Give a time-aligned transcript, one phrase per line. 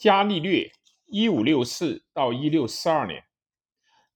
[0.00, 0.72] 伽利略
[1.04, 3.22] （一五六四到一六四二年），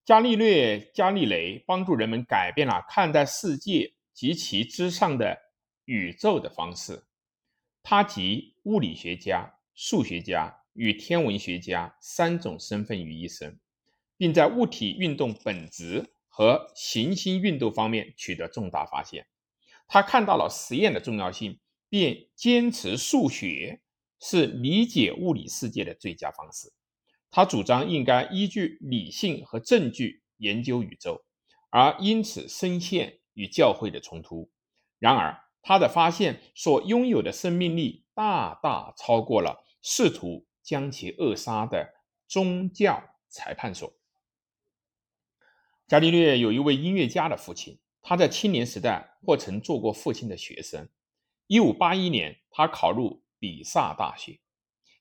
[0.02, 5.38] 伽利略·伽利雷帮助人们改变了看待世界及其之上的
[5.84, 7.04] 宇宙的方式。
[7.82, 13.60] 他集物理学家、数学家与天文学家三种身份于一身，
[14.16, 19.26] 并在物体运动本质和行星运动方面取得重大发现。
[19.86, 21.60] 他看到了实验的重要性，
[21.90, 23.82] 便坚持数学。
[24.26, 26.72] 是理解物理世界的最佳方式。
[27.30, 31.22] 他主张应该依据理性和证据研究宇宙，
[31.68, 34.50] 而因此深陷与教会的冲突。
[34.98, 41.92] 然而，他的发现所拥有的生命力大大超过了试图将其扼杀的
[42.26, 43.92] 宗教裁判所。
[45.86, 50.88] 伽利略有一位音乐家的父亲，他在青年时代或曾做过父亲的学生。
[51.48, 53.22] 1581年，他考入。
[53.44, 54.40] 比萨大学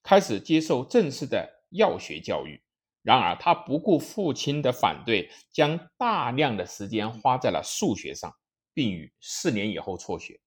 [0.03, 2.61] 开始接受正式的药学教育，
[3.01, 8.35] 然而他不顾父亲的反对，将大量的时间花在了数学上，
[8.73, 10.41] 并于四年以后辍学。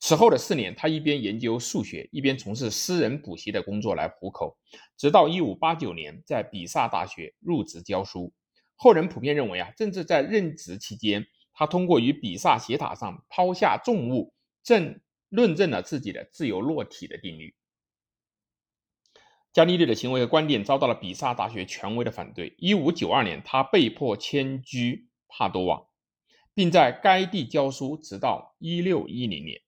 [0.00, 4.58] 此后的四年，他一边研究数学，一边从事私人补习的工作来糊口，
[4.96, 8.32] 直到1589年在比萨大学入职教书。
[8.74, 14.34] 后人普遍认为啊，正是在任职期间，他通过于比萨斜塔上抛下重物，
[14.64, 15.00] 正。
[15.30, 17.54] 论证了自己的自由落体的定律。
[19.52, 22.54] 伽利略的行为和观点遭到了比萨大学权威的反对。
[22.58, 25.88] 一五九二年，他被迫迁居帕多瓦，
[26.54, 29.60] 并在该地教书，直到一六一零年。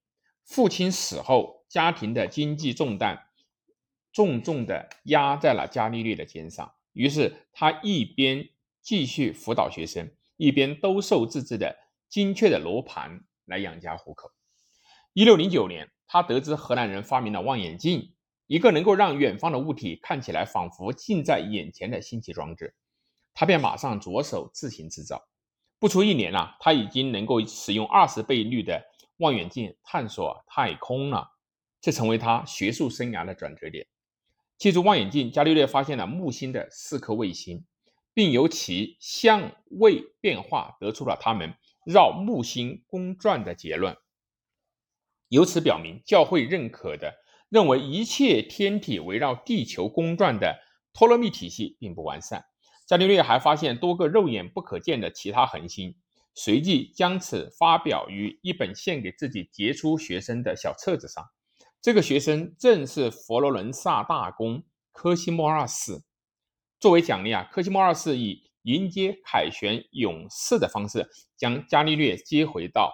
[0.45, 3.27] 父亲死后，家庭的经济重担
[4.13, 6.75] 重重的压在了伽利略的肩上。
[6.93, 11.77] 于是，他一边继续辅导学生，一边兜售自制的
[12.09, 14.31] 精确的罗盘来养家糊口。
[15.15, 18.15] 一六零九年，他得知荷兰人发明了望远镜，
[18.47, 22.75] 一个能够让远方的物体看起来仿佛近在眼前的新奇装置。
[23.35, 25.29] 他便马上着手自行制造。
[25.79, 28.87] 不出一年啊，他已经能够使用二十倍率的
[29.19, 31.29] 望远镜探索太空了。
[31.83, 33.87] 这成为他学术生涯的转折点。
[34.57, 37.67] 借助望远镜，伽利略发现了木星的四颗卫星，
[38.15, 41.55] 并由其相位变化得出了它们
[41.85, 43.95] 绕木星公转的结论。
[45.33, 47.15] 由此表明，教会认可的
[47.49, 50.59] 认为一切天体围绕地球公转的
[50.93, 52.45] 托勒密体系并不完善。
[52.87, 55.97] 伽利略还发现多个肉眼不可见的其他恒星，
[56.35, 61.25] 随即将此发表于一本献给自己杰出学生的小册子上。
[61.81, 66.03] 这个学生正是佛罗伦萨大公科西莫二世。
[66.79, 72.93] 作为奖励啊，科西莫二世以迎接凯旋勇士的方式将伽利略接回到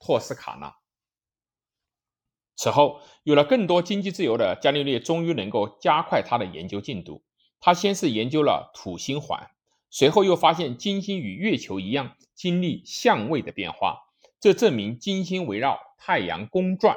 [0.00, 0.74] 托斯卡纳。
[2.56, 7.22] 此后，有了更多经济自由的伽利略，终于能够加快他的研究进度。
[7.60, 9.50] 他先是研究了土星环，
[9.90, 13.98] 随后又发现金星与月球一样经历相位的变化，
[14.40, 16.96] 这证明金星围绕太阳公转。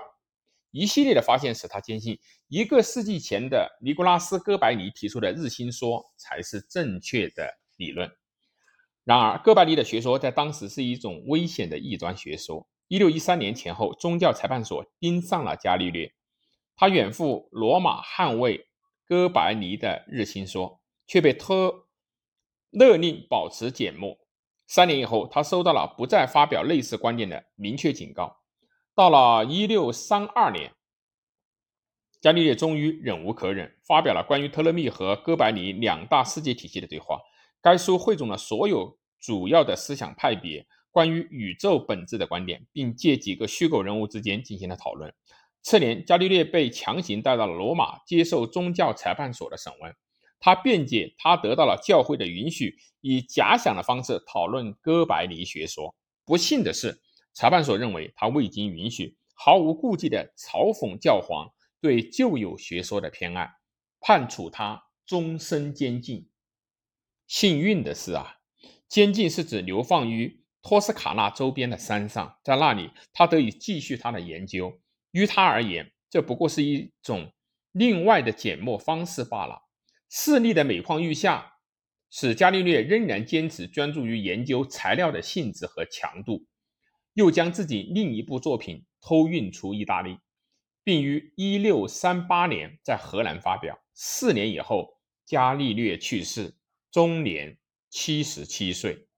[0.72, 8.10] 一系列的发现使他坚信，一个世纪前的尼古拉斯·哥白尼提出的日心说才是正确的理论。
[9.04, 12.66] 然而，哥白尼的学说在当时是一种危险的异端学说。
[12.90, 16.12] 一六一三年前后，宗教裁判所盯上了伽利略。
[16.76, 18.68] 他远赴罗马捍卫
[19.06, 21.86] 哥白尼的日心说，却被特
[22.72, 24.18] 勒令保持缄默。
[24.66, 28.38] 三年以后，他收到了不再发表类似观点的明确警告。
[28.96, 30.74] 到了一六三二年，
[32.20, 37.20] 伽利略终于忍无可忍，发表了关于特勒密和哥白尼两大世界体系的对话。
[37.62, 40.66] 该书汇总了所有主要的思想派别。
[40.92, 45.14] 关于宇宙本质的观点，并借几个虚构人物之间进行了讨论。
[45.62, 49.94] 次年，伽利略被强行带到了罗马，接受宗教裁判所的审问。
[50.40, 55.94] 他辩解，他得到了教会的允许，以假想的方式讨论哥白尼学说。
[56.24, 57.02] 不幸的是，
[57.34, 61.52] 裁判所认为他未经允许，毫无顾忌地嘲讽教皇
[61.82, 63.52] 对旧有学说的偏爱，
[64.00, 66.30] 判处他终身监禁。
[67.28, 68.38] 幸运的是啊，
[68.88, 70.39] 监禁是指流放于。
[70.62, 74.82] 托斯卡纳周边的山上，在那里，他得以继续他的研究。
[75.12, 77.32] 于他而言，这不过是一种
[77.72, 79.64] 另外的缄默方式罢了。
[80.10, 81.54] 势力的每况愈下，
[82.12, 86.46] 使伽利略仍然坚持专注于研究材料的性质和强度，
[87.14, 90.18] 又将自己另一部作品偷运出意大利，
[90.84, 93.80] 并于1638年在荷兰发表。
[93.94, 96.56] 四年以后，伽利略去世，
[96.92, 97.58] 终年
[97.90, 99.09] 七十七岁。